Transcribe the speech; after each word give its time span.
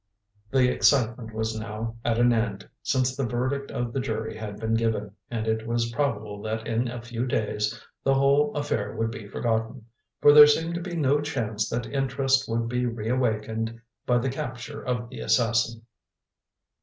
The 0.49 0.67
excitement 0.67 1.31
was 1.31 1.59
now 1.59 1.95
at 2.03 2.17
an 2.17 2.33
end, 2.33 2.67
since 2.81 3.15
the 3.15 3.23
verdict 3.27 3.69
of 3.69 3.93
the 3.93 3.99
jury 3.99 4.35
had 4.35 4.59
been 4.59 4.73
given, 4.73 5.11
and 5.29 5.45
it 5.47 5.67
was 5.67 5.91
probable 5.91 6.41
that 6.41 6.65
in 6.65 6.87
a 6.87 7.03
few 7.03 7.27
days 7.27 7.79
the 8.03 8.15
whole 8.15 8.51
affair 8.55 8.95
would 8.95 9.11
be 9.11 9.27
forgotten, 9.27 9.85
for 10.19 10.33
there 10.33 10.47
seemed 10.47 10.73
to 10.73 10.81
be 10.81 10.95
no 10.95 11.21
chance 11.21 11.69
that 11.69 11.85
interest 11.85 12.49
would 12.49 12.67
be 12.67 12.87
re 12.87 13.09
awakened 13.09 13.79
by 14.07 14.17
the 14.17 14.31
capture 14.31 14.83
of 14.83 15.07
the 15.09 15.19
assassin. 15.19 15.83